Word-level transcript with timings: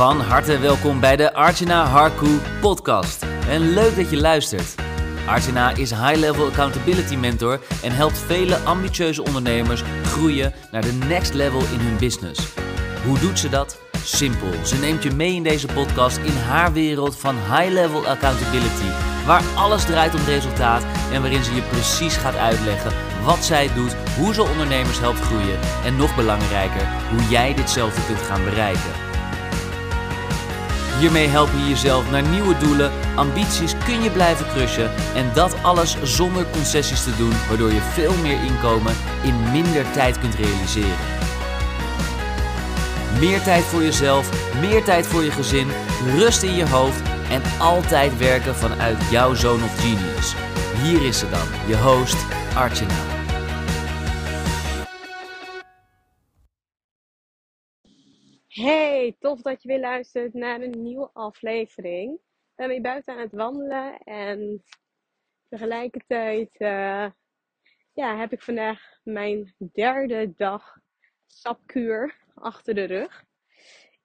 Van 0.00 0.20
harte 0.20 0.58
welkom 0.58 1.00
bij 1.00 1.16
de 1.16 1.34
Archana 1.34 1.84
Harku 1.84 2.38
podcast. 2.60 3.26
En 3.48 3.72
leuk 3.72 3.96
dat 3.96 4.10
je 4.10 4.16
luistert. 4.16 4.74
Archana 5.26 5.70
is 5.70 5.90
High 5.90 6.16
Level 6.16 6.46
Accountability 6.46 7.16
Mentor 7.16 7.60
en 7.82 7.92
helpt 7.92 8.18
vele 8.18 8.56
ambitieuze 8.56 9.24
ondernemers 9.24 9.82
groeien 10.04 10.52
naar 10.70 10.82
de 10.82 10.92
next 10.92 11.34
level 11.34 11.60
in 11.60 11.78
hun 11.78 11.96
business. 11.98 12.54
Hoe 13.06 13.18
doet 13.18 13.38
ze 13.38 13.48
dat? 13.48 13.80
Simpel. 14.04 14.48
Ze 14.64 14.76
neemt 14.76 15.02
je 15.02 15.10
mee 15.10 15.34
in 15.34 15.42
deze 15.42 15.66
podcast 15.66 16.16
in 16.16 16.36
haar 16.36 16.72
wereld 16.72 17.16
van 17.16 17.34
High 17.34 17.72
Level 17.72 18.06
Accountability, 18.06 18.90
waar 19.26 19.42
alles 19.56 19.84
draait 19.84 20.14
om 20.14 20.24
resultaat 20.24 20.82
en 21.12 21.20
waarin 21.20 21.44
ze 21.44 21.54
je 21.54 21.62
precies 21.62 22.16
gaat 22.16 22.36
uitleggen 22.36 22.92
wat 23.24 23.44
zij 23.44 23.70
doet, 23.74 23.96
hoe 24.18 24.34
ze 24.34 24.42
ondernemers 24.42 25.00
helpt 25.00 25.20
groeien 25.20 25.58
en 25.84 25.96
nog 25.96 26.16
belangrijker, 26.16 26.86
hoe 27.10 27.28
jij 27.28 27.54
ditzelfde 27.54 28.00
kunt 28.06 28.20
gaan 28.20 28.44
bereiken. 28.44 29.09
Hiermee 31.00 31.28
help 31.28 31.48
je 31.56 31.68
jezelf 31.68 32.10
naar 32.10 32.22
nieuwe 32.22 32.58
doelen, 32.58 32.90
ambities 33.16 33.74
kun 33.84 34.02
je 34.02 34.10
blijven 34.10 34.46
crushen 34.46 34.90
en 35.14 35.30
dat 35.34 35.56
alles 35.62 35.96
zonder 36.02 36.46
concessies 36.52 37.04
te 37.04 37.16
doen, 37.16 37.32
waardoor 37.48 37.72
je 37.72 37.80
veel 37.80 38.12
meer 38.22 38.44
inkomen 38.44 38.94
in 39.22 39.50
minder 39.52 39.90
tijd 39.92 40.18
kunt 40.18 40.34
realiseren. 40.34 40.96
Meer 43.18 43.42
tijd 43.42 43.64
voor 43.64 43.82
jezelf, 43.82 44.54
meer 44.60 44.84
tijd 44.84 45.06
voor 45.06 45.22
je 45.22 45.30
gezin, 45.30 45.68
rust 46.16 46.42
in 46.42 46.54
je 46.54 46.68
hoofd 46.68 47.02
en 47.30 47.42
altijd 47.58 48.18
werken 48.18 48.54
vanuit 48.54 48.96
jouw 49.10 49.34
zone 49.34 49.64
of 49.64 49.80
genius. 49.80 50.34
Hier 50.82 51.06
is 51.06 51.18
ze 51.18 51.30
dan, 51.30 51.46
je 51.66 51.76
host 51.76 52.16
Archana. 52.54 53.19
Hey, 58.50 59.16
tof 59.18 59.42
dat 59.42 59.62
je 59.62 59.68
weer 59.68 59.80
luistert 59.80 60.34
naar 60.34 60.60
een 60.60 60.82
nieuwe 60.82 61.10
aflevering. 61.12 62.12
Ik 62.14 62.54
ben 62.54 62.68
weer 62.68 62.80
buiten 62.80 63.14
aan 63.14 63.20
het 63.20 63.32
wandelen 63.32 63.98
en 63.98 64.64
tegelijkertijd 65.48 66.60
uh, 66.60 67.10
ja, 67.92 68.16
heb 68.16 68.32
ik 68.32 68.42
vandaag 68.42 68.98
mijn 69.02 69.54
derde 69.72 70.34
dag 70.34 70.76
sapkuur 71.26 72.24
achter 72.34 72.74
de 72.74 72.84
rug. 72.84 73.24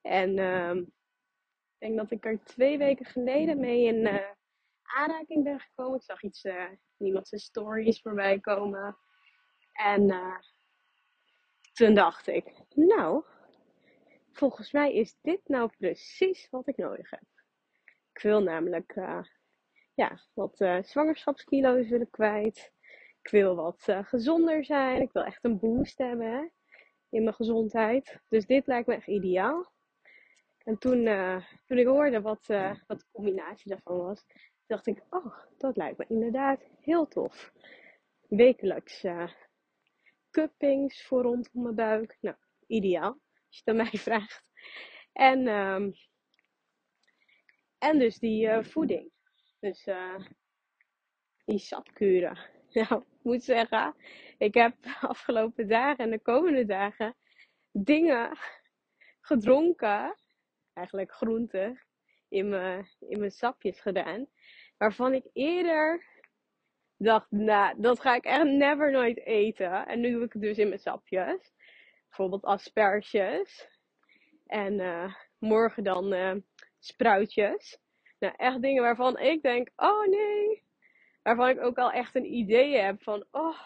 En 0.02 0.38
uh, 0.38 0.74
ik 0.74 1.78
denk 1.78 1.96
dat 1.96 2.10
ik 2.10 2.24
er 2.24 2.44
twee 2.44 2.78
weken 2.78 3.06
geleden 3.06 3.60
mee 3.60 3.84
in 3.84 3.96
uh, 4.00 4.30
aanraking 4.82 5.44
ben 5.44 5.60
gekomen. 5.60 5.96
Ik 5.96 6.04
zag 6.04 6.22
iets, 6.22 6.44
uh, 6.44 6.70
iemand 6.98 7.28
zijn 7.28 7.40
stories 7.40 8.00
voorbij 8.00 8.40
komen. 8.40 8.96
En 9.72 10.14
toen 11.72 11.94
dacht 11.94 12.26
ik, 12.26 12.52
nou, 12.74 13.24
volgens 14.36 14.72
mij 14.72 14.94
is 14.94 15.16
dit 15.20 15.40
nou 15.44 15.70
precies 15.78 16.48
wat 16.50 16.68
ik 16.68 16.76
nodig 16.76 17.10
heb. 17.10 17.24
Ik 18.12 18.22
wil 18.22 18.42
namelijk 18.42 18.94
ja, 19.94 20.20
wat 20.34 20.56
zwangerschapskilo's 20.80 21.88
willen 21.88 22.10
kwijt. 22.10 22.72
Ik 23.22 23.30
wil 23.30 23.56
wat 23.56 23.86
gezonder 24.02 24.64
zijn. 24.64 25.02
Ik 25.02 25.12
wil 25.12 25.24
echt 25.24 25.44
een 25.44 25.58
boost 25.58 25.98
hebben 25.98 26.52
in 27.08 27.22
mijn 27.22 27.34
gezondheid. 27.34 28.20
Dus 28.28 28.46
dit 28.46 28.66
lijkt 28.66 28.86
me 28.86 28.94
echt 28.94 29.06
ideaal. 29.06 29.72
En 30.58 30.78
toen, 30.78 31.04
toen 31.66 31.78
ik 31.78 31.86
hoorde 31.86 32.20
wat, 32.20 32.46
wat 32.86 32.98
de 32.98 33.06
combinatie 33.12 33.70
daarvan 33.70 33.96
was, 33.96 34.24
dacht 34.66 34.86
ik, 34.86 35.02
oh, 35.10 35.36
dat 35.56 35.76
lijkt 35.76 35.98
me 35.98 36.04
inderdaad 36.08 36.60
heel 36.80 37.08
tof. 37.08 37.52
Wekelijks 38.28 39.04
cuppings 40.30 41.06
voor 41.06 41.22
rondom 41.22 41.62
mijn 41.62 41.74
buik. 41.74 42.16
Nou, 42.20 42.36
ideaal, 42.66 43.18
als 43.56 43.64
je 43.64 43.70
het 43.70 43.80
aan 43.80 43.90
mij 43.90 44.00
vraagt. 44.18 44.50
En, 45.12 45.48
um, 45.48 45.92
en 47.78 47.98
dus 47.98 48.18
die 48.18 48.62
voeding. 48.62 49.12
Dus 49.60 49.88
die 51.44 51.58
sapkuren. 51.58 52.38
Nou, 52.72 53.00
ik 53.00 53.22
moet 53.22 53.44
zeggen, 53.44 53.94
ik 54.38 54.54
heb 54.54 54.82
de 54.82 54.96
afgelopen 55.08 55.68
dagen 55.68 56.04
en 56.04 56.10
de 56.10 56.20
komende 56.20 56.64
dagen 56.64 57.16
dingen 57.70 58.38
gedronken, 59.20 60.14
eigenlijk 60.72 61.12
groenten, 61.12 61.80
in 62.28 62.48
mijn, 62.48 62.88
in 63.00 63.18
mijn 63.18 63.30
sapjes 63.30 63.80
gedaan. 63.80 64.26
Waarvan 64.76 65.14
ik 65.14 65.24
eerder 65.32 66.04
dacht, 66.96 67.30
nou, 67.30 67.80
dat 67.80 68.00
ga 68.00 68.14
ik 68.14 68.24
echt 68.24 68.44
never 68.44 68.90
nooit 68.90 69.18
eten. 69.18 69.86
En 69.86 70.00
nu 70.00 70.10
doe 70.10 70.24
ik 70.24 70.32
het 70.32 70.42
dus 70.42 70.58
in 70.58 70.68
mijn 70.68 70.80
sapjes. 70.80 71.54
Bijvoorbeeld 72.16 72.52
asperges. 72.52 73.68
En 74.46 74.78
uh, 74.78 75.14
morgen 75.38 75.84
dan 75.84 76.12
uh, 76.12 76.34
spruitjes. 76.78 77.78
Nou, 78.18 78.34
echt 78.36 78.62
dingen 78.62 78.82
waarvan 78.82 79.18
ik 79.18 79.42
denk, 79.42 79.70
oh 79.76 80.06
nee. 80.06 80.62
Waarvan 81.22 81.48
ik 81.48 81.60
ook 81.60 81.78
al 81.78 81.90
echt 81.90 82.14
een 82.14 82.32
idee 82.34 82.76
heb 82.78 83.02
van, 83.02 83.24
oh, 83.30 83.60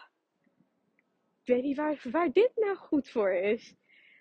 ik 1.42 1.46
weet 1.46 1.62
niet 1.62 1.76
waar, 1.76 2.00
waar 2.10 2.32
dit 2.32 2.50
nou 2.54 2.76
goed 2.76 3.10
voor 3.10 3.32
is. 3.32 3.74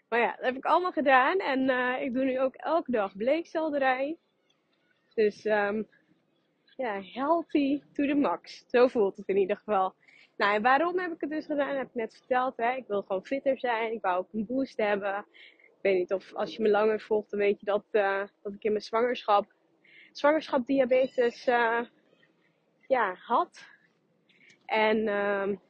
Maar 0.10 0.20
ja, 0.20 0.36
dat 0.36 0.46
heb 0.46 0.56
ik 0.56 0.66
allemaal 0.66 0.92
gedaan. 0.92 1.38
En 1.38 1.70
uh, 1.70 2.02
ik 2.02 2.14
doe 2.14 2.24
nu 2.24 2.40
ook 2.40 2.56
elke 2.56 2.92
dag 2.92 3.16
bleekselderij. 3.16 4.18
Dus 5.14 5.46
um, 5.46 5.88
ja, 6.76 7.02
healthy 7.02 7.82
to 7.94 8.06
the 8.06 8.16
max. 8.16 8.64
Zo 8.68 8.88
voelt 8.88 9.18
het 9.18 9.28
in 9.28 9.38
ieder 9.38 9.58
geval. 9.58 9.96
Nou, 10.40 10.56
en 10.56 10.62
waarom 10.62 11.00
heb 11.00 11.12
ik 11.12 11.22
het 11.22 11.30
dus 11.30 11.46
gedaan? 11.46 11.76
Heb 11.76 11.88
ik 11.88 11.94
net 11.96 12.14
verteld. 12.18 12.58
Hè? 12.58 12.76
Ik 12.76 12.88
wil 12.88 13.02
gewoon 13.02 13.26
fitter 13.26 13.60
zijn. 13.60 13.94
Ik 13.94 14.02
wou 14.02 14.18
ook 14.18 14.34
een 14.34 14.46
boost 14.46 14.78
hebben. 14.78 15.26
Ik 15.62 15.78
weet 15.82 15.98
niet 15.98 16.14
of 16.14 16.34
als 16.34 16.56
je 16.56 16.62
me 16.62 16.70
langer 16.70 17.02
volgt, 17.02 17.30
dan 17.30 17.40
weet 17.40 17.60
je 17.60 17.66
dat, 17.66 17.84
uh, 17.92 18.24
dat 18.42 18.54
ik 18.54 18.64
in 18.64 18.72
mijn 18.72 18.84
zwangerschap, 18.84 19.54
zwangerschap 20.12 20.66
diabetes 20.66 21.48
uh, 21.48 21.82
ja, 22.88 23.14
had. 23.14 23.66
En 24.66 25.08
um, 25.08 25.62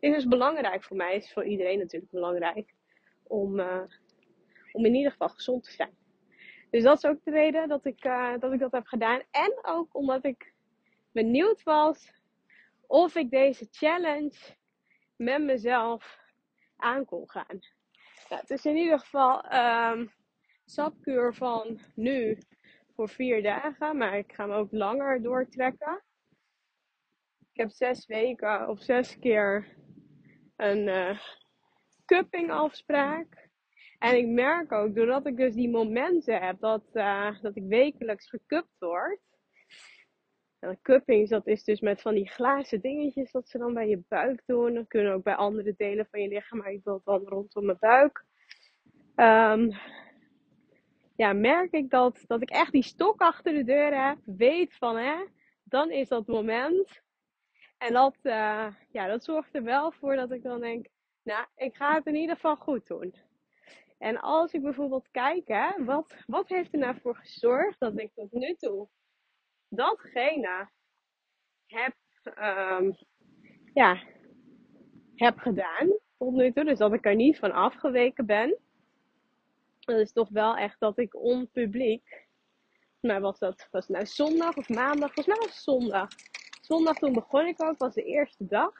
dit 0.00 0.16
is 0.16 0.26
belangrijk 0.26 0.84
voor 0.84 0.96
mij. 0.96 1.16
is 1.16 1.32
voor 1.32 1.44
iedereen 1.44 1.78
natuurlijk 1.78 2.12
belangrijk. 2.12 2.74
Om, 3.22 3.58
uh, 3.58 3.82
om 4.72 4.84
in 4.84 4.94
ieder 4.94 5.10
geval 5.10 5.28
gezond 5.28 5.64
te 5.64 5.72
zijn. 5.72 5.96
Dus 6.70 6.82
dat 6.82 6.96
is 6.96 7.10
ook 7.10 7.24
de 7.24 7.30
reden 7.30 7.68
dat 7.68 7.84
ik, 7.84 8.02
dat 8.40 8.52
ik 8.52 8.60
dat 8.60 8.72
heb 8.72 8.86
gedaan. 8.86 9.22
En 9.30 9.58
ook 9.62 9.94
omdat 9.94 10.24
ik 10.24 10.52
benieuwd 11.12 11.62
was 11.62 12.16
of 12.88 13.14
ik 13.14 13.30
deze 13.30 13.68
challenge 13.70 14.56
met 15.16 15.42
mezelf 15.42 16.18
aan 16.76 17.04
kon 17.04 17.30
gaan. 17.30 17.58
Nou, 18.28 18.40
het 18.40 18.50
is 18.50 18.64
in 18.64 18.76
ieder 18.76 18.98
geval 18.98 19.52
um, 19.54 20.12
sapkuur 20.64 21.34
van 21.34 21.80
nu 21.94 22.38
voor 22.94 23.08
vier 23.08 23.42
dagen. 23.42 23.96
Maar 23.96 24.18
ik 24.18 24.32
ga 24.32 24.42
hem 24.48 24.52
ook 24.52 24.72
langer 24.72 25.22
doortrekken. 25.22 26.02
Ik 27.52 27.60
heb 27.60 27.70
zes 27.70 28.06
weken 28.06 28.68
of 28.68 28.80
zes 28.82 29.18
keer 29.18 29.76
een 30.56 30.86
uh, 30.86 31.20
cupping 32.04 32.50
afspraak. 32.50 33.48
En 33.98 34.16
ik 34.16 34.26
merk 34.26 34.72
ook, 34.72 34.94
doordat 34.94 35.26
ik 35.26 35.36
dus 35.36 35.54
die 35.54 35.70
momenten 35.70 36.42
heb 36.42 36.60
dat, 36.60 36.84
uh, 36.92 37.42
dat 37.42 37.56
ik 37.56 37.64
wekelijks 37.66 38.28
gekupt 38.28 38.78
word. 38.78 39.20
En 40.58 40.78
cuppings, 40.82 41.30
dat 41.30 41.46
is 41.46 41.64
dus 41.64 41.80
met 41.80 42.00
van 42.00 42.14
die 42.14 42.28
glazen 42.28 42.80
dingetjes 42.80 43.30
dat 43.30 43.48
ze 43.48 43.58
dan 43.58 43.74
bij 43.74 43.88
je 43.88 44.02
buik 44.08 44.42
doen. 44.46 44.74
Dat 44.74 44.88
kunnen 44.88 45.12
ook 45.12 45.22
bij 45.22 45.34
andere 45.34 45.74
delen 45.76 46.06
van 46.10 46.20
je 46.20 46.28
lichaam, 46.28 46.58
maar 46.58 46.72
ik 46.72 46.84
wil 46.84 47.00
dan 47.04 47.22
rondom 47.24 47.64
mijn 47.64 47.76
buik. 47.80 48.24
Um, 49.16 49.72
ja, 51.16 51.32
merk 51.32 51.72
ik 51.72 51.90
dat, 51.90 52.24
dat 52.26 52.42
ik 52.42 52.50
echt 52.50 52.72
die 52.72 52.82
stok 52.82 53.20
achter 53.20 53.54
de 53.54 53.64
deur 53.64 54.06
heb. 54.06 54.18
Weet 54.24 54.74
van, 54.74 54.96
hè, 54.96 55.24
dan 55.62 55.90
is 55.90 56.08
dat 56.08 56.26
moment. 56.26 57.02
En 57.78 57.92
dat, 57.92 58.16
uh, 58.22 58.66
ja, 58.90 59.06
dat 59.06 59.24
zorgt 59.24 59.54
er 59.54 59.62
wel 59.62 59.92
voor 59.92 60.16
dat 60.16 60.30
ik 60.32 60.42
dan 60.42 60.60
denk, 60.60 60.86
nou, 61.22 61.46
ik 61.56 61.76
ga 61.76 61.94
het 61.94 62.06
in 62.06 62.14
ieder 62.14 62.34
geval 62.34 62.56
goed 62.56 62.86
doen. 62.86 63.14
En 63.98 64.20
als 64.20 64.52
ik 64.52 64.62
bijvoorbeeld 64.62 65.08
kijk, 65.10 65.48
hè, 65.48 65.84
wat, 65.84 66.16
wat 66.26 66.48
heeft 66.48 66.72
er 66.72 66.78
nou 66.78 66.96
voor 67.00 67.16
gezorgd 67.16 67.80
dat 67.80 67.98
ik 67.98 68.10
tot 68.14 68.32
nu 68.32 68.54
toe 68.54 68.88
datgene 69.68 70.68
heb, 71.66 71.94
um, 72.38 72.96
ja, 73.74 74.02
heb 75.14 75.38
gedaan 75.38 75.98
tot 76.18 76.32
nu 76.32 76.52
toe. 76.52 76.64
Dus 76.64 76.78
dat 76.78 76.92
ik 76.92 77.06
er 77.06 77.14
niet 77.14 77.38
van 77.38 77.52
afgeweken 77.52 78.26
ben. 78.26 78.56
Dat 79.80 79.98
is 79.98 80.12
toch 80.12 80.28
wel 80.28 80.56
echt 80.56 80.80
dat 80.80 80.98
ik 80.98 81.16
onpubliek. 81.16 82.26
Maar 83.00 83.20
was 83.20 83.38
dat 83.38 83.68
was 83.70 83.88
nou 83.88 84.06
zondag 84.06 84.56
of 84.56 84.68
maandag? 84.68 85.14
Was 85.14 85.26
het 85.26 85.52
zondag 85.52 86.08
zondag 86.68 86.98
toen 86.98 87.12
begon 87.12 87.46
ik 87.46 87.62
ook, 87.62 87.78
was 87.78 87.94
de 87.94 88.04
eerste 88.04 88.46
dag. 88.46 88.72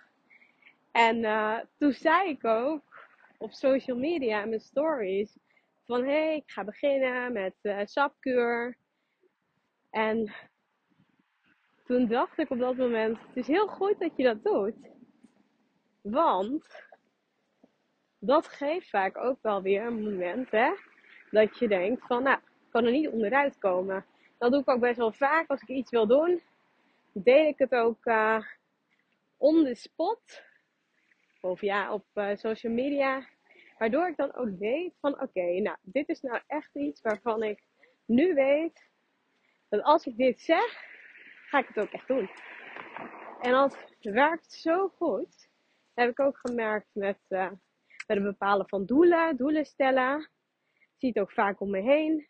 En 0.92 1.16
uh, 1.16 1.58
toen 1.78 1.92
zei 1.92 2.30
ik 2.30 2.44
ook 2.44 3.06
op 3.38 3.52
social 3.52 3.96
media 3.96 4.42
in 4.42 4.48
mijn 4.48 4.60
stories 4.60 5.36
van 5.84 6.00
hé, 6.04 6.24
hey, 6.24 6.36
ik 6.36 6.50
ga 6.50 6.64
beginnen 6.64 7.32
met 7.32 7.54
uh, 7.62 7.80
sapkuur. 7.84 8.76
En 9.90 10.32
toen 11.88 12.06
dacht 12.06 12.38
ik 12.38 12.50
op 12.50 12.58
dat 12.58 12.76
moment, 12.76 13.18
het 13.26 13.36
is 13.36 13.46
heel 13.46 13.66
goed 13.66 13.98
dat 13.98 14.16
je 14.16 14.22
dat 14.22 14.44
doet. 14.44 14.74
Want 16.02 16.86
dat 18.18 18.48
geeft 18.48 18.88
vaak 18.90 19.16
ook 19.16 19.38
wel 19.42 19.62
weer 19.62 19.82
een 19.82 20.02
moment 20.02 20.50
hè, 20.50 20.70
dat 21.30 21.58
je 21.58 21.68
denkt 21.68 22.06
van 22.06 22.22
nou, 22.22 22.36
Ik 22.38 22.70
kan 22.70 22.84
er 22.84 22.90
niet 22.90 23.08
onderuit 23.08 23.58
komen. 23.58 24.04
Dat 24.38 24.52
doe 24.52 24.60
ik 24.60 24.68
ook 24.68 24.80
best 24.80 24.96
wel 24.96 25.12
vaak 25.12 25.50
als 25.50 25.62
ik 25.62 25.68
iets 25.68 25.90
wil 25.90 26.06
doen. 26.06 26.42
Deel 27.12 27.46
ik 27.46 27.58
het 27.58 27.74
ook 27.74 28.06
uh, 28.06 28.44
on 29.36 29.64
the 29.64 29.74
spot. 29.74 30.42
Of 31.40 31.60
ja, 31.60 31.92
op 31.92 32.04
uh, 32.14 32.36
social 32.36 32.72
media. 32.72 33.26
Waardoor 33.78 34.08
ik 34.08 34.16
dan 34.16 34.34
ook 34.34 34.58
weet 34.58 34.94
van 35.00 35.20
oké, 35.20 35.60
nou 35.60 35.76
dit 35.80 36.08
is 36.08 36.20
nou 36.20 36.40
echt 36.46 36.74
iets 36.74 37.00
waarvan 37.00 37.42
ik 37.42 37.62
nu 38.04 38.34
weet 38.34 38.90
dat 39.68 39.82
als 39.82 40.06
ik 40.06 40.16
dit 40.16 40.40
zeg, 40.40 40.86
ga 41.50 41.58
ik 41.58 41.66
het 41.66 41.78
ook 41.78 41.90
echt 41.90 42.08
doen. 42.08 42.30
En 43.40 43.52
dat 43.52 43.76
werkt 44.00 44.52
zo 44.52 44.88
goed. 44.88 45.48
Heb 45.94 46.10
ik 46.10 46.20
ook 46.20 46.38
gemerkt 46.38 46.88
met, 46.92 47.18
uh, 47.28 47.50
met 48.06 48.16
het 48.16 48.22
bepalen 48.22 48.68
van 48.68 48.86
doelen, 48.86 49.36
doelen 49.36 49.64
stellen. 49.64 50.20
Ik 50.72 50.94
zie 50.96 51.08
het 51.08 51.18
ook 51.18 51.32
vaak 51.32 51.60
om 51.60 51.70
me 51.70 51.80
heen. 51.80 52.28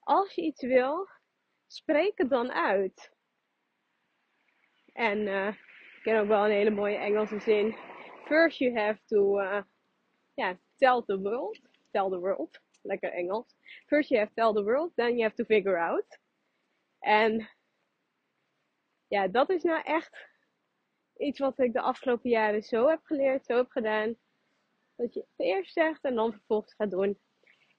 Als 0.00 0.34
je 0.34 0.42
iets 0.42 0.62
wil, 0.62 1.08
spreek 1.66 2.18
het 2.18 2.30
dan 2.30 2.52
uit. 2.52 3.12
En 4.92 5.18
uh, 5.18 5.48
ik 5.48 6.00
ken 6.02 6.20
ook 6.20 6.28
wel 6.28 6.44
een 6.44 6.50
hele 6.50 6.70
mooie 6.70 6.96
Engelse 6.96 7.40
zin. 7.40 7.76
First 8.24 8.58
you 8.58 8.78
have 8.78 9.00
to 9.04 9.40
uh, 9.40 9.62
tell 10.76 11.02
the 11.06 11.20
world. 11.20 11.60
Tell 11.90 12.10
the 12.10 12.18
world. 12.18 12.60
Lekker 12.82 13.12
Engels. 13.12 13.56
First 13.86 14.08
you 14.08 14.20
have 14.20 14.34
to 14.34 14.42
tell 14.42 14.62
the 14.62 14.70
world, 14.70 14.92
then 14.94 15.10
you 15.10 15.22
have 15.22 15.34
to 15.34 15.44
figure 15.44 15.78
out. 15.78 16.18
En 16.98 17.48
ja, 19.08 19.28
dat 19.28 19.50
is 19.50 19.62
nou 19.62 19.82
echt 19.82 20.26
iets 21.16 21.38
wat 21.38 21.58
ik 21.58 21.72
de 21.72 21.80
afgelopen 21.80 22.30
jaren 22.30 22.62
zo 22.62 22.88
heb 22.88 23.00
geleerd, 23.02 23.44
zo 23.46 23.56
heb 23.56 23.70
gedaan. 23.70 24.16
Dat 24.96 25.14
je 25.14 25.20
het 25.20 25.46
eerst 25.46 25.72
zegt 25.72 26.04
en 26.04 26.14
dan 26.14 26.32
vervolgens 26.32 26.74
gaat 26.74 26.90
doen. 26.90 27.18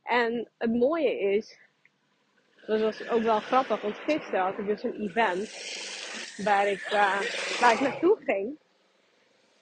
En 0.04 0.52
het 0.58 0.72
mooie 0.74 1.20
is, 1.20 1.60
dat 2.66 2.82
was 2.82 3.08
ook 3.10 3.22
wel 3.22 3.40
grappig, 3.40 3.82
want 3.82 3.98
gisteren 3.98 4.40
had 4.40 4.58
ik 4.58 4.66
dus 4.66 4.84
een 4.84 5.02
event 5.02 5.50
waar 6.44 6.68
ik, 6.68 6.92
uh, 6.92 7.22
waar 7.60 7.74
ik 7.74 7.80
naartoe 7.80 8.18
ging. 8.26 8.60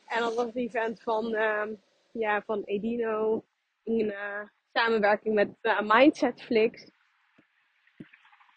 En 0.05 0.19
dat 0.19 0.35
was 0.35 0.45
een 0.45 0.61
event 0.61 1.01
van, 1.01 1.33
uh, 1.33 1.63
ja, 2.11 2.41
van 2.41 2.63
Edino 2.63 3.43
in 3.83 4.05
uh, 4.05 4.41
samenwerking 4.73 5.35
met 5.35 5.49
uh, 5.61 5.81
Mindsetflix. 5.81 6.91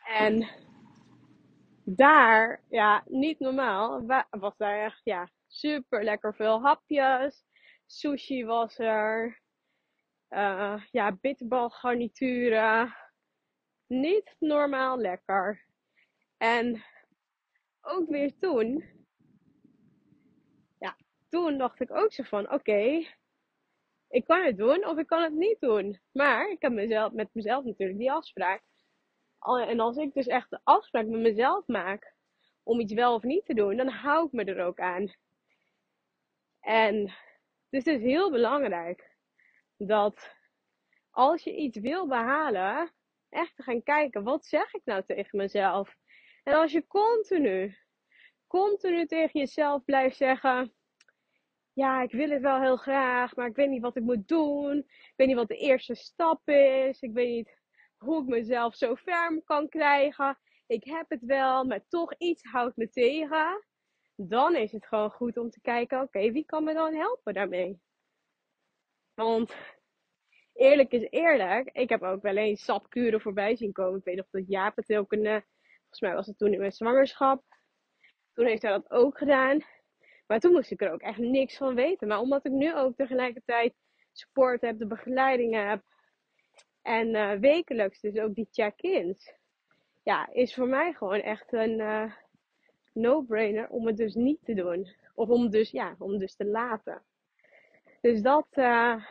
En 0.07 0.49
daar, 1.89 2.63
ja, 2.71 3.03
niet 3.07 3.39
normaal, 3.39 4.07
was 4.31 4.57
daar 4.57 4.85
echt, 4.85 5.01
ja, 5.05 5.29
super 5.47 6.05
lekker 6.05 6.35
veel 6.35 6.61
hapjes. 6.61 7.45
Sushi 7.87 8.45
was 8.45 8.79
er. 8.79 9.41
Uh, 10.31 10.83
ja, 10.91 11.13
bitterbalgarnituren. 11.13 12.95
Niet 13.87 14.37
normaal 14.39 14.99
lekker. 14.99 15.65
En 16.37 16.85
ook 17.81 18.09
weer 18.09 18.39
toen, 18.39 18.85
ja, 20.79 20.97
toen 21.29 21.59
dacht 21.59 21.81
ik 21.81 21.91
ook 21.91 22.13
zo 22.13 22.23
van, 22.23 22.53
oké, 22.53 23.07
ik 24.09 24.25
kan 24.27 24.45
het 24.45 24.57
doen 24.57 24.87
of 24.87 24.99
ik 24.99 25.07
kan 25.07 25.23
het 25.23 25.33
niet 25.33 25.61
doen. 25.61 26.01
Maar 26.13 26.51
ik 26.51 26.63
heb 26.63 26.73
mezelf, 26.73 27.13
met 27.13 27.29
mezelf 27.33 27.65
natuurlijk 27.65 27.99
die 27.99 28.13
afspraak. 28.13 28.63
En 29.47 29.81
als 29.81 29.97
ik 29.97 30.15
dus 30.15 30.27
echt 30.27 30.51
de 30.51 30.61
afspraak 30.63 31.07
met 31.07 31.21
mezelf 31.21 31.67
maak 31.67 32.15
om 32.63 32.81
iets 32.81 32.93
wel 32.93 33.15
of 33.15 33.23
niet 33.23 33.45
te 33.45 33.55
doen, 33.55 33.77
dan 33.77 33.89
hou 33.89 34.27
ik 34.27 34.33
me 34.33 34.45
er 34.45 34.65
ook 34.65 34.81
aan. 34.81 35.13
En 36.61 37.05
dus 37.69 37.85
het 37.85 37.87
is 37.87 38.01
heel 38.01 38.31
belangrijk 38.31 39.17
dat 39.77 40.35
als 41.11 41.43
je 41.43 41.57
iets 41.57 41.79
wil 41.79 42.07
behalen, 42.07 42.93
echt 43.29 43.57
te 43.57 43.63
gaan 43.63 43.83
kijken, 43.83 44.23
wat 44.23 44.47
zeg 44.47 44.75
ik 44.75 44.83
nou 44.85 45.03
tegen 45.07 45.39
mezelf? 45.39 45.97
En 46.45 46.55
als 46.55 46.73
je 46.73 46.87
continu, 46.87 47.77
continu 48.47 49.07
tegen 49.07 49.41
jezelf 49.41 49.85
blijft 49.85 50.17
zeggen, 50.17 50.75
ja, 51.73 52.03
ik 52.03 52.11
wil 52.11 52.31
het 52.31 52.43
wel 52.43 52.61
heel 52.61 52.77
graag, 52.77 53.37
maar 53.37 53.47
ik 53.47 53.57
weet 53.57 53.69
niet 53.69 53.83
wat 53.83 53.97
ik 53.97 54.03
moet 54.03 54.29
doen. 54.29 54.77
Ik 54.79 55.13
weet 55.17 55.27
niet 55.27 55.37
wat 55.37 55.49
de 55.49 55.57
eerste 55.57 55.95
stap 55.95 56.49
is. 56.49 57.01
Ik 57.01 57.13
weet 57.13 57.29
niet 57.29 57.59
hoe 57.99 58.23
ik 58.23 58.29
mezelf 58.29 58.75
zo 58.75 58.97
ferm 58.97 59.45
kan 59.45 59.69
krijgen. 59.69 60.39
Ik 60.67 60.85
heb 60.85 61.09
het 61.09 61.25
wel, 61.25 61.65
maar 61.65 61.87
toch 61.89 62.15
iets 62.19 62.43
houdt 62.45 62.77
me 62.77 62.91
tegen. 62.91 63.65
Dan 64.15 64.57
is 64.57 64.73
het 64.73 64.87
gewoon 64.87 65.11
goed 65.11 65.37
om 65.37 65.51
te 65.51 65.61
kijken, 65.61 66.01
oké, 66.01 66.33
wie 66.33 66.45
kan 66.45 66.65
me 66.65 66.75
dan 66.75 66.95
helpen 66.95 67.35
daarmee? 67.35 67.81
Want 69.15 69.55
eerlijk 70.53 70.93
is 70.93 71.07
eerlijk, 71.11 71.71
ik 71.73 71.89
heb 71.89 72.03
ook 72.03 72.23
wel 72.23 72.37
eens 72.37 72.65
sapkuren 72.65 73.21
voorbij 73.21 73.57
zien 73.57 73.73
komen. 73.73 73.99
Ik 73.99 74.05
weet 74.05 74.17
nog 74.17 74.27
dat 74.31 74.49
Jaap 74.49 74.77
het 74.77 74.95
ook 74.97 75.13
een, 75.13 75.25
volgens 75.25 76.01
mij 76.01 76.15
was 76.15 76.27
het 76.27 76.39
toen 76.39 76.53
in 76.53 76.59
mijn 76.59 76.73
zwangerschap. 76.73 77.43
Toen 78.33 78.47
heeft 78.47 78.63
hij 78.63 78.71
dat 78.71 78.91
ook 78.91 79.19
gedaan. 79.19 79.65
Maar 80.27 80.41
toen 80.41 80.53
moest 80.53 80.71
ik 80.71 80.81
er 80.81 80.93
ook 80.93 81.01
echt 81.01 81.19
niks 81.19 81.57
van 81.57 81.75
weten. 81.75 82.09
Maar 82.09 82.19
omdat 82.19 82.45
ik 82.47 82.53
nu 82.53 82.75
ook 82.77 82.97
tegelijkertijd 82.97 83.75
support 84.13 84.61
heb, 84.61 84.79
de 84.79 84.87
begeleiding 84.87 85.55
heb, 85.55 85.83
en 86.87 87.09
uh, 87.09 87.33
wekelijks 87.33 88.01
dus 88.01 88.19
ook 88.19 88.35
die 88.35 88.49
check-ins. 88.51 89.33
Ja, 90.03 90.29
is 90.33 90.55
voor 90.55 90.69
mij 90.69 90.93
gewoon 90.93 91.21
echt 91.21 91.53
een 91.53 91.79
uh, 91.79 92.13
no-brainer 92.93 93.69
om 93.69 93.87
het 93.87 93.97
dus 93.97 94.15
niet 94.15 94.45
te 94.45 94.55
doen. 94.55 94.95
Of 95.15 95.29
om 95.29 95.51
dus, 95.51 95.71
ja, 95.71 95.95
om 95.99 96.19
dus 96.19 96.35
te 96.35 96.45
laten. 96.45 97.03
Dus 98.01 98.23
dat, 98.23 98.47
uh, 98.51 99.05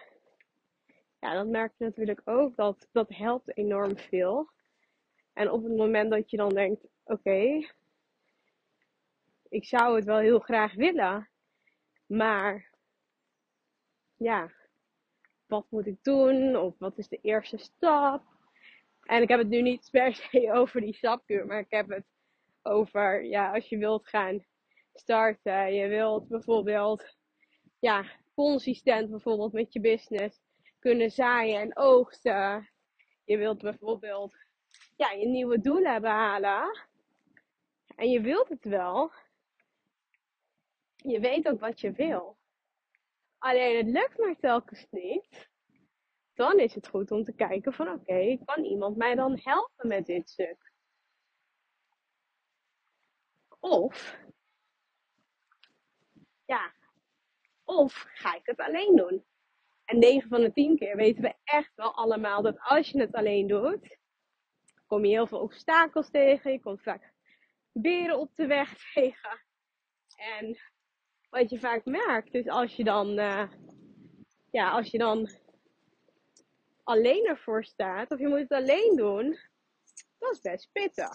ja, 1.19 1.33
dat 1.33 1.47
merk 1.47 1.73
je 1.77 1.83
natuurlijk 1.83 2.21
ook. 2.25 2.55
Dat, 2.55 2.87
dat 2.91 3.09
helpt 3.09 3.57
enorm 3.57 3.97
veel. 3.97 4.49
En 5.33 5.51
op 5.51 5.63
het 5.63 5.75
moment 5.75 6.09
dat 6.09 6.31
je 6.31 6.37
dan 6.37 6.49
denkt, 6.49 6.87
oké, 7.03 7.67
ik 9.49 9.65
zou 9.65 9.95
het 9.95 10.05
wel 10.05 10.19
heel 10.19 10.39
graag 10.39 10.73
willen. 10.73 11.29
Maar 12.05 12.69
ja, 14.17 14.51
wat 15.47 15.65
moet 15.69 15.87
ik 15.87 16.03
doen? 16.03 16.57
Of 16.57 16.73
wat 16.77 16.97
is 16.97 17.07
de 17.07 17.19
eerste 17.21 17.57
stap? 17.57 18.23
En 19.01 19.21
ik 19.21 19.29
heb 19.29 19.39
het 19.39 19.47
nu 19.47 19.61
niet 19.61 19.87
per 19.91 20.15
se 20.15 20.51
over 20.59 20.81
die 20.81 20.95
stapkuur, 20.95 21.45
maar 21.45 21.59
ik 21.59 21.69
heb 21.71 21.89
het 21.89 22.05
over, 22.61 23.23
ja, 23.25 23.53
als 23.53 23.69
je 23.69 23.77
wilt 23.77 24.07
gaan 24.07 24.45
starten, 24.93 25.73
je 25.73 25.87
wilt 25.87 26.27
bijvoorbeeld, 26.27 27.15
ja, 27.79 28.05
consistent 28.35 29.09
bijvoorbeeld 29.09 29.53
met 29.53 29.73
je 29.73 29.79
business 29.79 30.39
kunnen 30.79 31.11
zaaien 31.11 31.61
en 31.61 31.77
oogsten. 31.77 32.69
Je 33.23 33.37
wilt 33.37 33.61
bijvoorbeeld, 33.61 34.35
ja, 34.95 35.11
je 35.11 35.27
nieuwe 35.27 35.61
doelen 35.61 36.01
behalen. 36.01 36.79
En 37.95 38.09
je 38.09 38.21
wilt 38.21 38.49
het 38.49 38.65
wel. 38.65 39.11
Je 40.95 41.19
weet 41.19 41.47
ook 41.47 41.59
wat 41.59 41.79
je 41.79 41.91
wil. 41.91 42.37
Alleen 43.37 43.77
het 43.77 43.87
lukt 43.87 44.17
maar 44.17 44.35
telkens 44.39 44.87
niet. 44.89 45.49
Dan 46.33 46.59
is 46.59 46.75
het 46.75 46.87
goed 46.87 47.11
om 47.11 47.23
te 47.23 47.33
kijken 47.33 47.73
van 47.73 47.89
oké, 47.89 48.37
kan 48.45 48.63
iemand 48.63 48.97
mij 48.97 49.15
dan 49.15 49.39
helpen 49.43 49.87
met 49.87 50.05
dit 50.05 50.29
stuk? 50.29 50.73
Of, 53.59 54.17
ja, 56.45 56.73
of 57.63 58.05
ga 58.07 58.35
ik 58.35 58.45
het 58.45 58.59
alleen 58.59 58.95
doen? 58.95 59.25
En 59.85 59.99
9 59.99 60.29
van 60.29 60.41
de 60.41 60.51
10 60.51 60.77
keer 60.77 60.95
weten 60.95 61.21
we 61.21 61.35
echt 61.43 61.71
wel 61.75 61.95
allemaal 61.95 62.41
dat 62.41 62.59
als 62.59 62.89
je 62.89 62.99
het 62.99 63.13
alleen 63.13 63.47
doet, 63.47 63.97
kom 64.85 65.05
je 65.05 65.11
heel 65.11 65.27
veel 65.27 65.39
obstakels 65.39 66.09
tegen. 66.09 66.51
Je 66.51 66.59
komt 66.59 66.81
vaak 66.81 67.13
beren 67.71 68.19
op 68.19 68.35
de 68.35 68.47
weg 68.47 68.77
tegen. 68.93 69.43
En 70.15 70.57
wat 71.35 71.49
je 71.49 71.59
vaak 71.59 71.85
merkt, 71.85 72.33
is 72.33 72.47
als 72.47 72.75
je 72.75 72.83
dan, 72.83 73.19
uh, 73.19 73.47
ja, 74.51 74.69
als 74.69 74.91
je 74.91 74.97
dan 74.97 75.29
alleen 76.83 77.25
ervoor 77.25 77.63
staat, 77.63 78.11
of 78.11 78.19
je 78.19 78.27
moet 78.27 78.39
het 78.39 78.51
alleen 78.51 78.95
doen, 78.95 79.39
dat 80.19 80.31
is 80.31 80.41
best 80.41 80.69
pittig. 80.71 81.11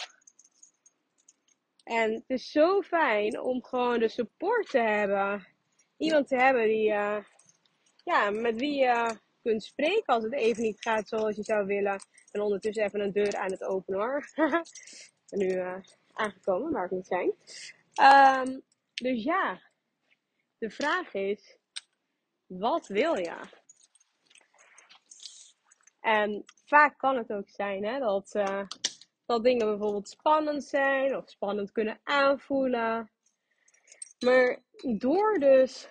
En 1.85 2.13
het 2.13 2.25
is 2.27 2.51
zo 2.51 2.83
fijn 2.83 3.41
om 3.41 3.65
gewoon 3.65 3.99
de 3.99 4.09
support 4.09 4.71
te 4.71 4.79
hebben. 4.79 5.47
Iemand 5.97 6.29
te 6.29 6.37
hebben 6.37 6.67
die, 6.67 6.89
uh, 6.91 7.25
ja, 8.05 8.31
met 8.31 8.55
wie 8.55 8.75
je 8.75 9.19
kunt 9.43 9.63
spreken 9.63 10.15
als 10.15 10.25
het 10.25 10.33
even 10.33 10.63
niet 10.63 10.81
gaat 10.81 11.09
zoals 11.09 11.37
je 11.37 11.43
zou 11.43 11.67
willen. 11.67 12.01
En 12.31 12.41
ondertussen 12.41 12.85
even 12.85 13.01
een 13.01 13.13
deur 13.13 13.37
aan 13.37 13.51
het 13.51 13.65
openen 13.65 14.01
hoor. 14.01 14.29
ik 14.35 15.29
ben 15.29 15.39
nu 15.39 15.55
uh, 15.55 15.77
aangekomen 16.13 16.73
waar 16.73 16.85
ik 16.85 16.91
moet 16.91 17.07
zijn. 17.07 17.33
Um, 18.49 18.63
dus 18.95 19.23
ja, 19.23 19.61
de 20.61 20.71
vraag 20.71 21.15
is, 21.15 21.57
wat 22.47 22.87
wil 22.87 23.17
je? 23.17 23.37
En 26.01 26.45
vaak 26.65 26.99
kan 26.99 27.17
het 27.17 27.33
ook 27.33 27.49
zijn 27.49 27.85
hè, 27.85 27.99
dat, 27.99 28.35
uh, 28.35 28.67
dat 29.27 29.45
dingen 29.45 29.67
bijvoorbeeld 29.67 30.09
spannend 30.09 30.65
zijn 30.65 31.17
of 31.17 31.29
spannend 31.29 31.73
kunnen 31.73 32.01
aanvoelen. 32.03 33.11
Maar 34.19 34.63
door 34.99 35.39
dus 35.39 35.89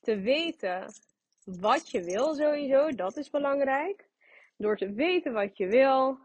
te 0.00 0.20
weten 0.20 0.92
wat 1.44 1.90
je 1.90 2.02
wil 2.02 2.34
sowieso, 2.34 2.90
dat 2.90 3.16
is 3.16 3.30
belangrijk. 3.30 4.08
Door 4.56 4.76
te 4.76 4.92
weten 4.92 5.32
wat 5.32 5.56
je 5.56 5.66
wil, 5.66 6.18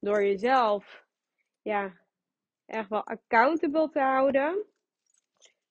door 0.00 0.22
jezelf 0.24 1.06
ja, 1.62 2.00
echt 2.66 2.88
wel 2.88 3.06
accountable 3.06 3.90
te 3.90 4.00
houden, 4.00 4.71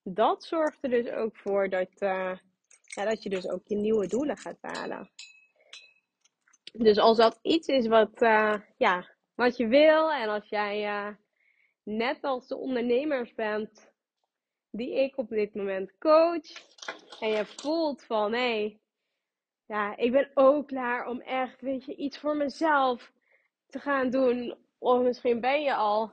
dat 0.02 0.44
zorgt 0.44 0.78
er 0.80 0.90
dus 0.90 1.08
ook 1.10 1.36
voor 1.36 1.68
dat, 1.68 1.90
uh, 1.98 2.36
ja, 2.82 3.04
dat 3.04 3.22
je 3.22 3.28
dus 3.28 3.48
ook 3.48 3.62
je 3.64 3.76
nieuwe 3.76 4.06
doelen 4.06 4.36
gaat 4.36 4.58
halen. 4.60 5.10
Dus 6.72 6.98
als 6.98 7.16
dat 7.16 7.38
iets 7.42 7.68
is 7.68 7.86
wat, 7.86 8.22
uh, 8.22 8.54
ja, 8.76 9.08
wat 9.34 9.56
je 9.56 9.66
wil 9.66 10.12
en 10.12 10.28
als 10.28 10.48
jij 10.48 10.84
uh, 10.84 11.14
net 11.82 12.22
als 12.22 12.48
de 12.48 12.56
ondernemers 12.56 13.34
bent 13.34 13.92
die 14.70 14.94
ik 14.94 15.18
op 15.18 15.28
dit 15.28 15.54
moment 15.54 15.98
coach 15.98 16.52
en 17.20 17.28
je 17.28 17.46
voelt 17.46 18.04
van 18.04 18.32
hé, 18.32 18.78
ja, 19.66 19.96
ik 19.96 20.12
ben 20.12 20.30
ook 20.34 20.66
klaar 20.66 21.06
om 21.06 21.20
echt, 21.20 21.60
weet 21.60 21.84
je, 21.84 21.94
iets 21.94 22.18
voor 22.18 22.36
mezelf 22.36 23.12
te 23.66 23.78
gaan 23.78 24.10
doen. 24.10 24.56
Of 24.78 25.02
misschien 25.02 25.40
ben 25.40 25.62
je 25.62 25.74
al, 25.74 26.12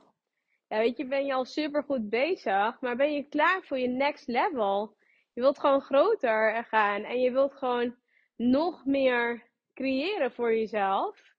ja, 0.70 0.78
weet 0.78 0.96
je, 0.96 1.06
ben 1.06 1.26
je 1.26 1.34
al 1.34 1.44
super 1.44 1.82
goed 1.82 2.08
bezig, 2.08 2.80
maar 2.80 2.96
ben 2.96 3.12
je 3.12 3.28
klaar 3.28 3.62
voor 3.62 3.78
je 3.78 3.88
next 3.88 4.26
level? 4.28 4.96
Je 5.32 5.40
wilt 5.40 5.58
gewoon 5.58 5.80
groter 5.80 6.64
gaan 6.64 7.02
en 7.02 7.20
je 7.20 7.30
wilt 7.30 7.54
gewoon 7.54 7.96
nog 8.36 8.84
meer 8.84 9.48
creëren 9.74 10.32
voor 10.32 10.54
jezelf. 10.54 11.34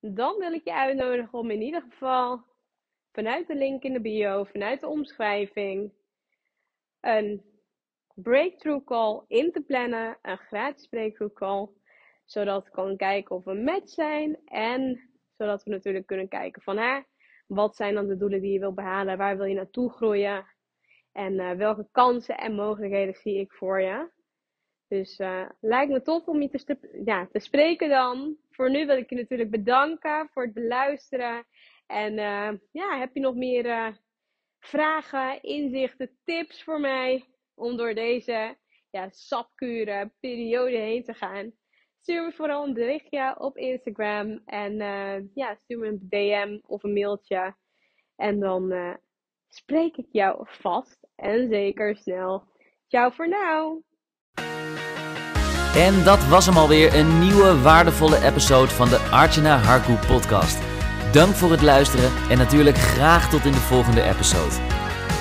Dan 0.00 0.38
wil 0.38 0.52
ik 0.52 0.64
je 0.64 0.74
uitnodigen 0.74 1.38
om 1.38 1.50
in 1.50 1.62
ieder 1.62 1.82
geval 1.82 2.44
vanuit 3.12 3.46
de 3.46 3.54
link 3.54 3.82
in 3.82 3.92
de 3.92 4.00
bio, 4.00 4.44
vanuit 4.44 4.80
de 4.80 4.88
omschrijving, 4.88 5.92
een 7.00 7.42
breakthrough 8.14 8.84
call 8.84 9.24
in 9.26 9.52
te 9.52 9.60
plannen, 9.60 10.18
een 10.22 10.38
gratis 10.38 10.86
breakthrough 10.86 11.34
call, 11.34 11.68
zodat 12.24 12.64
we 12.64 12.70
kunnen 12.70 12.96
kijken 12.96 13.36
of 13.36 13.44
we 13.44 13.54
match 13.54 13.88
zijn 13.88 14.38
en 14.44 15.10
zodat 15.42 15.64
we 15.64 15.70
natuurlijk 15.70 16.06
kunnen 16.06 16.28
kijken 16.28 16.62
van 16.62 16.78
hè, 16.78 17.00
wat 17.46 17.76
zijn 17.76 17.94
dan 17.94 18.06
de 18.06 18.16
doelen 18.16 18.40
die 18.40 18.52
je 18.52 18.58
wil 18.58 18.74
behalen, 18.74 19.18
waar 19.18 19.36
wil 19.36 19.46
je 19.46 19.54
naartoe 19.54 19.90
groeien 19.90 20.46
en 21.12 21.32
uh, 21.32 21.50
welke 21.50 21.88
kansen 21.92 22.38
en 22.38 22.54
mogelijkheden 22.54 23.14
zie 23.14 23.38
ik 23.38 23.52
voor 23.52 23.80
je. 23.80 24.10
Dus 24.88 25.18
uh, 25.18 25.48
lijkt 25.60 25.92
me 25.92 26.02
tof 26.02 26.26
om 26.26 26.42
je 26.42 26.48
te, 26.48 27.00
ja, 27.04 27.28
te 27.32 27.38
spreken 27.38 27.88
dan. 27.88 28.36
Voor 28.50 28.70
nu 28.70 28.86
wil 28.86 28.96
ik 28.96 29.10
je 29.10 29.16
natuurlijk 29.16 29.50
bedanken 29.50 30.28
voor 30.32 30.42
het 30.42 30.54
beluisteren. 30.54 31.46
En 31.86 32.12
uh, 32.12 32.50
ja, 32.72 32.98
heb 32.98 33.14
je 33.14 33.20
nog 33.20 33.34
meer 33.34 33.96
vragen, 34.60 35.42
inzichten, 35.42 36.18
tips 36.24 36.62
voor 36.62 36.80
mij 36.80 37.24
om 37.54 37.76
door 37.76 37.94
deze 37.94 38.56
ja, 38.90 39.08
sapkuren 39.10 40.12
periode 40.20 40.76
heen 40.76 41.04
te 41.04 41.14
gaan? 41.14 41.52
Stuur 42.02 42.24
me 42.24 42.32
vooral 42.32 42.66
een 42.66 42.74
berichtje 42.74 43.34
op 43.38 43.56
Instagram 43.56 44.40
en 44.46 44.76
ja, 45.34 45.56
stuur 45.64 45.78
me 45.78 45.86
een 45.86 46.06
DM 46.08 46.58
of 46.66 46.82
een 46.82 46.92
mailtje. 46.92 47.54
En 48.16 48.40
dan 48.40 48.74
spreek 49.48 49.96
ik 49.96 50.06
jou 50.12 50.46
vast 50.46 50.98
en 51.16 51.48
zeker 51.48 51.96
snel. 51.96 52.44
Ciao 52.88 53.10
voor 53.10 53.28
nu! 53.28 53.82
En 55.76 56.04
dat 56.04 56.28
was 56.28 56.46
hem 56.46 56.56
alweer, 56.56 56.94
een 56.94 57.18
nieuwe 57.18 57.60
waardevolle 57.60 58.24
episode 58.24 58.70
van 58.70 58.88
de 58.88 58.98
Archana 58.98 59.56
Harku 59.56 59.94
podcast. 60.06 60.58
Dank 61.12 61.34
voor 61.34 61.50
het 61.50 61.62
luisteren 61.62 62.10
en 62.30 62.38
natuurlijk 62.38 62.76
graag 62.76 63.30
tot 63.30 63.44
in 63.44 63.52
de 63.52 63.66
volgende 63.72 64.02
episode. 64.02 64.54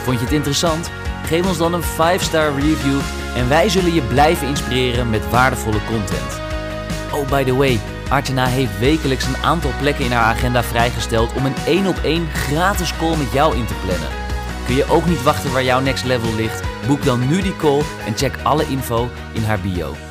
Vond 0.04 0.18
je 0.18 0.24
het 0.24 0.34
interessant? 0.34 0.92
Geef 1.24 1.48
ons 1.48 1.58
dan 1.58 1.74
een 1.74 1.84
5-star 1.84 2.54
review 2.54 3.00
en 3.36 3.50
wij 3.50 3.70
zullen 3.70 3.94
je 3.94 4.08
blijven 4.08 4.48
inspireren 4.48 5.10
met 5.10 5.30
waardevolle 5.30 5.86
content. 5.86 6.41
Oh, 7.14 7.28
by 7.28 7.44
the 7.44 7.56
way, 7.56 7.80
Archana 8.10 8.46
heeft 8.46 8.80
wekelijks 8.80 9.26
een 9.26 9.44
aantal 9.44 9.72
plekken 9.80 10.06
in 10.06 10.12
haar 10.12 10.36
agenda 10.36 10.64
vrijgesteld 10.64 11.34
om 11.34 11.46
een 11.46 11.56
1 11.66 11.88
op 11.88 11.98
1 12.04 12.28
gratis 12.28 12.98
call 12.98 13.18
met 13.18 13.32
jou 13.32 13.58
in 13.58 13.66
te 13.66 13.74
plannen. 13.86 14.10
Kun 14.66 14.76
je 14.76 14.90
ook 14.90 15.06
niet 15.06 15.24
wachten 15.24 15.52
waar 15.52 15.64
jouw 15.64 15.80
next 15.80 16.06
level 16.06 16.36
ligt? 16.36 16.62
Boek 16.88 17.04
dan 17.04 17.28
nu 17.28 17.42
die 17.42 17.56
call 17.56 17.82
en 18.06 18.18
check 18.18 18.36
alle 18.44 18.66
info 18.68 19.10
in 19.34 19.44
haar 19.44 19.60
bio. 19.60 20.11